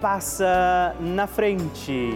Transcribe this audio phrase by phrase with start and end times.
[0.00, 2.12] passa na frente.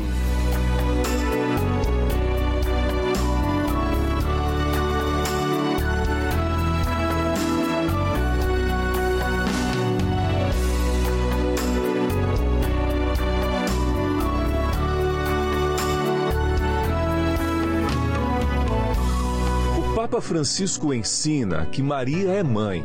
[19.77, 22.85] O Papa Francisco ensina que Maria é mãe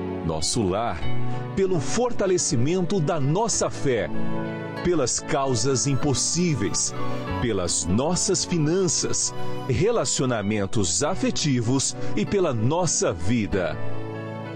[0.25, 0.99] nosso lar
[1.55, 4.09] pelo fortalecimento da nossa fé,
[4.83, 6.93] pelas causas impossíveis,
[7.41, 9.33] pelas nossas finanças,
[9.67, 13.77] relacionamentos afetivos e pela nossa vida.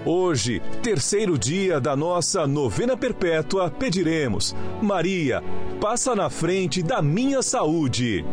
[0.06, 5.44] Hoje, terceiro dia da nossa novena perpétua, pediremos: Maria,
[5.82, 8.24] passa na frente da minha saúde.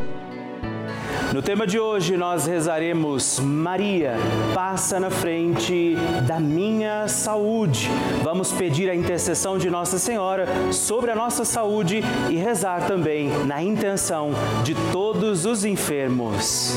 [1.33, 4.17] No tema de hoje nós rezaremos Maria,
[4.53, 7.89] passa na frente da minha saúde.
[8.23, 13.63] Vamos pedir a intercessão de Nossa Senhora sobre a nossa saúde e rezar também na
[13.63, 14.33] intenção
[14.63, 16.77] de todos os enfermos.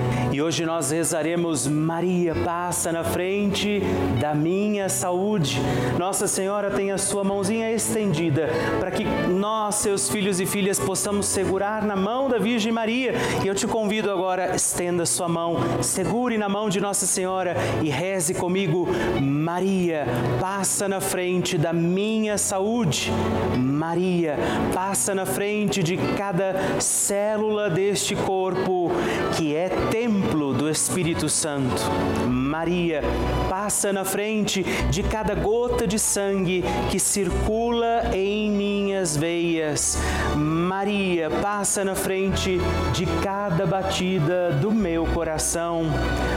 [0.31, 3.81] E hoje nós rezaremos Maria passa na frente
[4.17, 5.59] da minha saúde.
[5.99, 8.47] Nossa Senhora tem a sua mãozinha estendida
[8.79, 13.13] para que nós, seus filhos e filhas, possamos segurar na mão da Virgem Maria.
[13.43, 17.53] E eu te convido agora, estenda sua mão, segure na mão de Nossa Senhora
[17.83, 18.87] e reze comigo.
[19.21, 20.05] Maria,
[20.39, 23.11] passa na frente da minha saúde.
[23.57, 24.37] Maria,
[24.73, 28.91] passa na frente de cada célula deste corpo
[29.35, 29.69] que é
[30.31, 31.81] templo do Espírito Santo.
[32.25, 33.01] Maria,
[33.49, 39.97] passa na frente de cada gota de sangue que circula em minhas veias.
[40.35, 42.59] Maria, passa na frente
[42.93, 45.83] de cada batida do meu coração.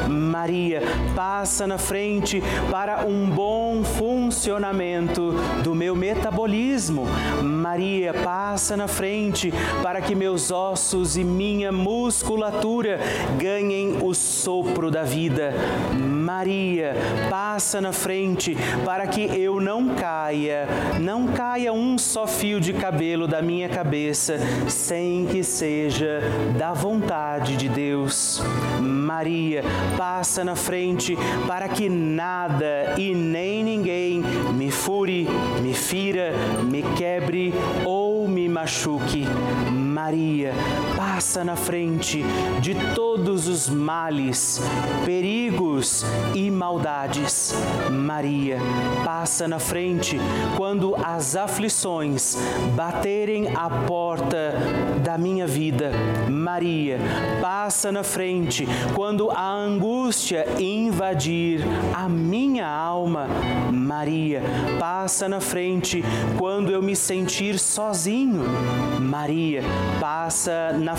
[0.08, 0.82] Maria,
[1.14, 7.06] passa na frente para um bom funcionamento do meu metabolismo.
[7.42, 9.52] Maria, passa na frente
[9.82, 12.98] para que meus ossos e minha musculatura
[13.38, 15.52] ganhem o sopro da vida.
[15.94, 16.94] Maria,
[17.28, 20.66] passa na frente para que eu não caia,
[21.00, 24.38] não caia um só fio de cabelo da minha cabeça
[24.68, 26.20] sem que seja
[26.56, 28.42] da vontade de Deus.
[28.80, 29.62] Maria,
[29.96, 31.16] passa na frente
[31.46, 34.22] para que nada e nem ninguém
[34.54, 35.26] me fure,
[35.62, 36.32] me fira,
[36.62, 37.52] me quebre
[37.84, 39.26] ou me machuque.
[39.70, 40.52] Maria,
[41.14, 42.24] passa na frente
[42.60, 44.60] de todos os males,
[45.04, 47.54] perigos e maldades.
[47.88, 48.58] Maria,
[49.04, 50.18] passa na frente
[50.56, 52.36] quando as aflições
[52.74, 54.54] baterem a porta
[55.04, 55.92] da minha vida.
[56.28, 56.98] Maria,
[57.40, 61.60] passa na frente quando a angústia invadir
[61.94, 63.28] a minha alma.
[63.72, 64.42] Maria,
[64.80, 66.02] passa na frente
[66.36, 68.42] quando eu me sentir sozinho.
[69.00, 69.62] Maria,
[70.00, 70.96] passa na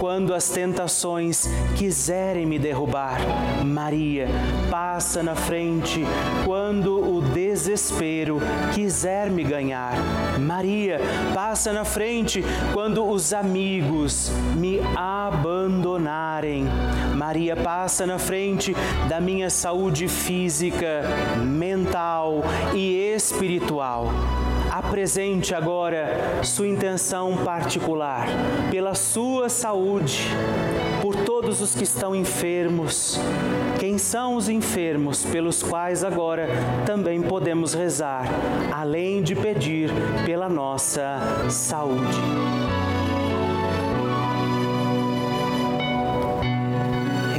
[0.00, 3.20] quando as tentações quiserem me derrubar.
[3.64, 4.28] Maria,
[4.70, 6.04] passa na frente
[6.44, 8.40] quando o desespero
[8.74, 9.94] quiser me ganhar.
[10.38, 10.98] Maria,
[11.34, 12.42] passa na frente
[12.72, 16.64] quando os amigos me abandonarem.
[17.14, 18.74] Maria, passa na frente
[19.08, 21.02] da minha saúde física,
[21.44, 22.42] mental
[22.74, 24.10] e espiritual
[24.78, 28.26] apresente agora sua intenção particular
[28.72, 30.26] pela sua saúde,
[31.00, 33.20] por todos os que estão enfermos.
[33.78, 36.48] Quem são os enfermos pelos quais agora
[36.84, 38.28] também podemos rezar,
[38.72, 39.90] além de pedir
[40.26, 42.18] pela nossa saúde.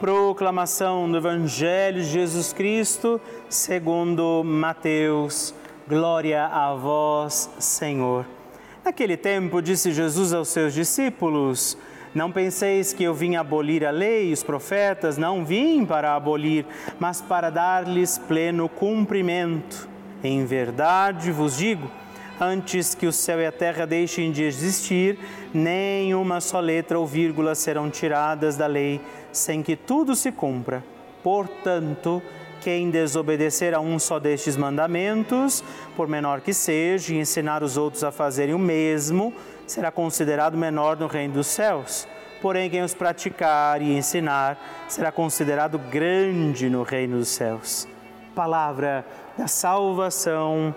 [0.00, 5.52] Proclamação do Evangelho de Jesus Cristo, segundo Mateus.
[5.88, 8.24] Glória a vós, Senhor.
[8.84, 11.76] Naquele tempo, disse Jesus aos seus discípulos:
[12.14, 16.64] Não penseis que eu vim abolir a lei e os profetas, não vim para abolir,
[17.00, 19.88] mas para dar-lhes pleno cumprimento.
[20.22, 21.90] Em verdade vos digo,
[22.40, 25.18] antes que o céu e a terra deixem de existir,
[25.52, 29.00] nem uma só letra ou vírgula serão tiradas da lei,
[29.32, 30.84] sem que tudo se cumpra.
[31.22, 32.22] Portanto,
[32.60, 35.62] quem desobedecer a um só destes mandamentos,
[35.96, 39.32] por menor que seja, e ensinar os outros a fazerem o mesmo,
[39.66, 42.06] será considerado menor no reino dos céus.
[42.40, 47.86] Porém, quem os praticar e ensinar, será considerado grande no reino dos céus.
[48.34, 49.04] Palavra
[49.36, 50.74] da salvação.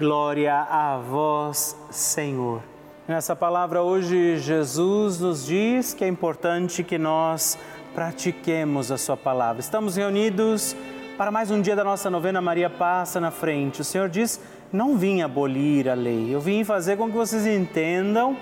[0.00, 2.62] Glória a vós, Senhor.
[3.06, 7.58] Nessa palavra hoje, Jesus nos diz que é importante que nós
[7.94, 9.60] pratiquemos a Sua palavra.
[9.60, 10.74] Estamos reunidos
[11.18, 13.82] para mais um dia da nossa novena Maria Passa na Frente.
[13.82, 14.40] O Senhor diz:
[14.72, 18.38] Não vim abolir a lei, eu vim fazer com que vocês entendam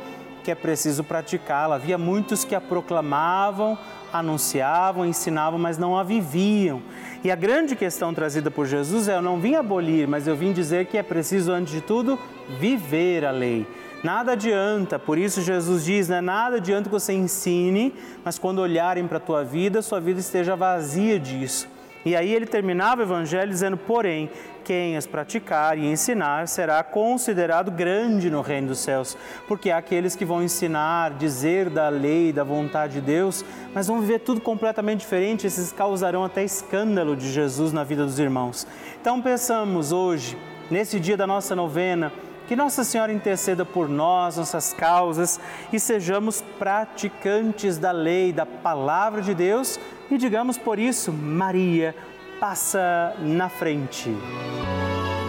[0.49, 1.75] que é preciso praticá-la.
[1.75, 3.77] Havia muitos que a proclamavam,
[4.11, 6.81] anunciavam, ensinavam, mas não a viviam.
[7.23, 10.55] E a grande questão trazida por Jesus é: eu não vim abolir, mas eu vim
[10.55, 12.19] dizer que é preciso, antes de tudo,
[12.59, 13.67] viver a lei.
[14.03, 16.23] Nada adianta, por isso Jesus diz, né?
[16.23, 17.93] Nada adianta que você ensine,
[18.25, 21.69] mas quando olharem para a tua vida, sua vida esteja vazia disso.
[22.07, 24.31] E aí ele terminava o evangelho dizendo: porém,
[24.69, 30.15] quem as praticar e ensinar será considerado grande no reino dos céus, porque há aqueles
[30.15, 35.01] que vão ensinar, dizer da lei, da vontade de Deus, mas vão viver tudo completamente
[35.01, 38.67] diferente, esses causarão até escândalo de Jesus na vida dos irmãos.
[39.01, 40.37] Então pensamos hoje,
[40.71, 42.13] nesse dia da nossa novena,
[42.47, 45.41] que Nossa Senhora interceda por nós, nossas causas
[45.73, 51.95] e sejamos praticantes da lei, da palavra de Deus e digamos por isso, Maria,
[52.41, 54.11] passa na frente.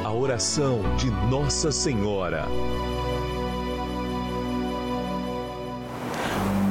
[0.06, 2.46] A oração de Nossa Senhora.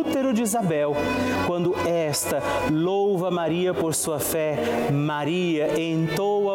[0.00, 0.94] útero de Isabel,
[1.46, 4.56] quando esta louva Maria por sua fé,
[4.90, 6.39] Maria entoa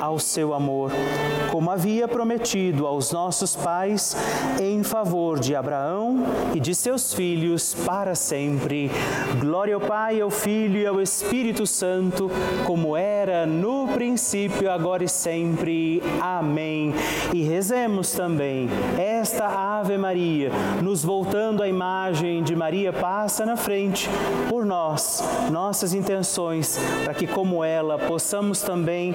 [0.00, 0.90] ao seu amor,
[1.50, 4.16] como havia prometido aos nossos pais,
[4.60, 8.90] em favor de Abraão e de seus filhos para sempre.
[9.40, 12.30] Glória ao Pai, ao Filho e ao Espírito Santo,
[12.66, 16.02] como era no princípio, agora e sempre.
[16.20, 16.94] Amém.
[17.34, 18.68] E rezemos também
[18.98, 20.50] esta Ave Maria,
[20.82, 24.08] nos voltando à imagem de Maria passa na frente
[24.48, 29.14] por nós, nossas intenções, para que, como ela, possamos também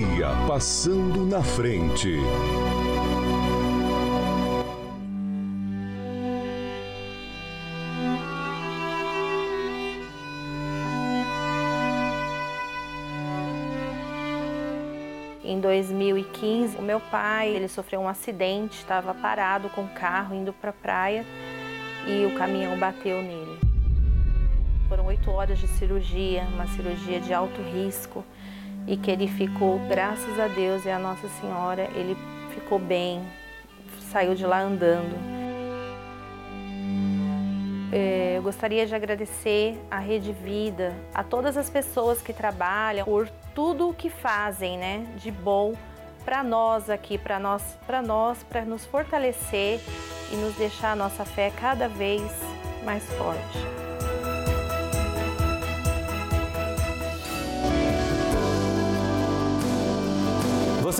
[0.29, 2.09] passando na frente.
[15.43, 20.53] Em 2015, o meu pai ele sofreu um acidente, estava parado com o carro indo
[20.53, 21.25] para a praia
[22.07, 23.59] e o caminhão bateu nele.
[24.87, 28.23] Foram oito horas de cirurgia, uma cirurgia de alto risco
[28.87, 32.17] e que ele ficou, graças a Deus e a Nossa Senhora, ele
[32.53, 33.21] ficou bem,
[34.11, 35.15] saiu de lá andando.
[37.93, 43.29] É, eu gostaria de agradecer à Rede Vida, a todas as pessoas que trabalham por
[43.53, 45.73] tudo o que fazem, né, de bom
[46.23, 49.81] para nós aqui, para nós, para nós, para nos fortalecer
[50.31, 52.21] e nos deixar a nossa fé cada vez
[52.85, 53.80] mais forte.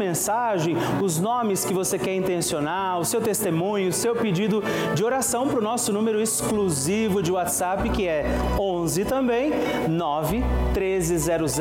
[0.00, 4.62] mensagem os nomes que você quer intencionar, o seu testemunho, o seu pedido
[4.94, 8.24] de oração para o nosso número exclusivo de WhatsApp, que é
[8.58, 9.52] 11 também
[9.86, 10.42] 9
[10.72, 11.58] 1300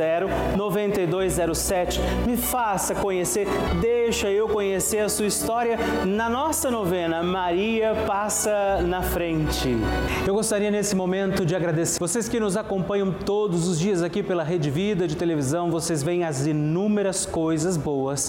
[0.56, 2.00] 9207.
[2.26, 3.46] Me faça conhecer,
[3.82, 9.76] deixa eu conhecer a sua história na nossa novena Maria Passa na Frente.
[10.26, 14.44] Eu gostaria nesse momento de agradecer vocês que nos acompanham todos os dias aqui pela
[14.44, 18.29] Rede Vida de televisão, vocês veem as inúmeras coisas boas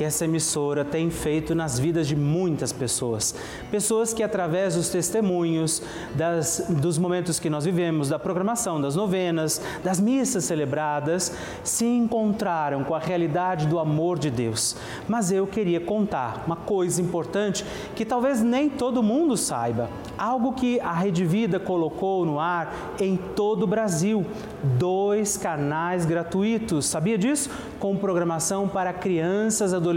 [0.00, 3.34] que essa emissora tem feito nas vidas de muitas pessoas.
[3.70, 5.82] Pessoas que através dos testemunhos,
[6.14, 12.82] das, dos momentos que nós vivemos, da programação, das novenas, das missas celebradas, se encontraram
[12.82, 14.74] com a realidade do amor de Deus.
[15.06, 17.62] Mas eu queria contar uma coisa importante
[17.94, 19.90] que talvez nem todo mundo saiba.
[20.16, 24.24] Algo que a Rede Vida colocou no ar em todo o Brasil.
[24.78, 26.86] Dois canais gratuitos.
[26.86, 27.50] Sabia disso?
[27.78, 29.89] Com programação para crianças, adolescentes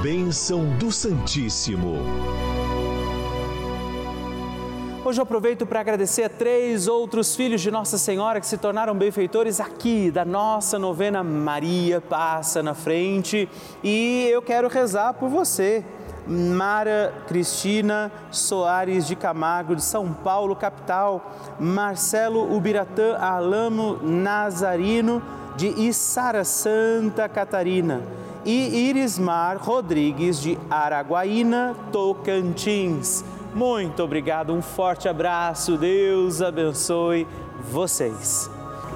[0.00, 1.98] Bênção do Santíssimo.
[5.06, 8.94] Hoje eu aproveito para agradecer a três outros filhos de Nossa Senhora que se tornaram
[8.94, 13.46] benfeitores aqui da nossa novena Maria Passa na Frente
[13.82, 15.84] e eu quero rezar por você.
[16.26, 25.22] Mara Cristina Soares de Camargo, de São Paulo, capital, Marcelo Ubiratã Alamo Nazarino,
[25.56, 28.02] de Içara, Santa Catarina,
[28.44, 33.24] e Irismar Rodrigues, de Araguaína, Tocantins.
[33.54, 37.26] Muito obrigado, um forte abraço, Deus abençoe
[37.70, 38.50] vocês.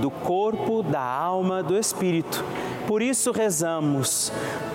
[0.00, 2.44] do corpo, da alma, do espírito.
[2.86, 4.32] Por isso rezamos.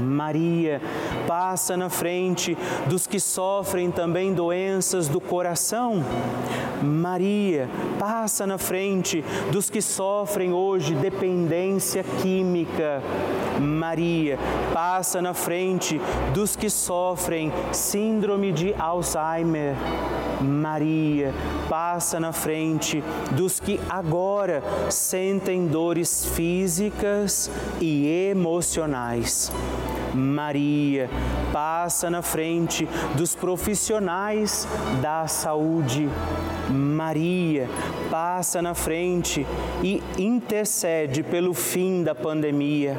[0.00, 0.80] Maria
[1.26, 2.56] passa na frente
[2.86, 6.04] dos que sofrem também doenças do coração.
[6.82, 13.02] Maria passa na frente dos que sofrem hoje dependência química.
[13.60, 14.38] Maria
[14.72, 16.00] passa na frente
[16.32, 19.74] dos que sofrem síndrome de Alzheimer.
[20.40, 21.32] Maria
[21.68, 29.52] passa na frente dos que agora sentem dores físicas e emocionais.
[30.14, 31.08] Maria
[31.52, 34.66] passa na frente dos profissionais
[35.00, 36.08] da saúde.
[36.70, 37.68] Maria
[38.10, 39.46] passa na frente
[39.82, 42.96] e intercede pelo fim da pandemia.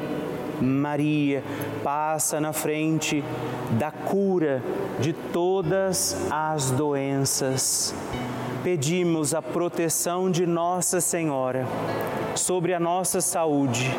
[0.60, 1.42] Maria
[1.82, 3.24] passa na frente
[3.78, 4.62] da cura
[5.00, 7.94] de todas as doenças.
[8.62, 11.66] Pedimos a proteção de Nossa Senhora
[12.34, 13.90] sobre a nossa saúde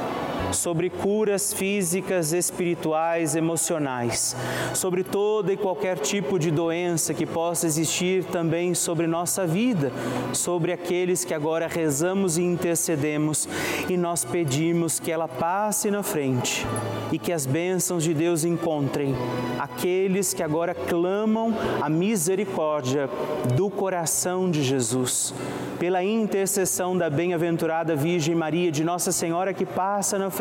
[0.52, 4.36] sobre curas físicas, espirituais, emocionais,
[4.74, 9.92] sobre toda e qualquer tipo de doença que possa existir também sobre nossa vida,
[10.34, 13.48] sobre aqueles que agora rezamos e intercedemos
[13.90, 16.66] e nós pedimos que ela passe na frente
[17.12, 19.16] e que as bênçãos de Deus encontrem
[19.60, 23.10] aqueles que agora clamam a misericórdia
[23.56, 25.34] do coração de Jesus.
[25.80, 30.41] Pela intercessão da bem-aventurada Virgem Maria, de Nossa Senhora que passa na frente,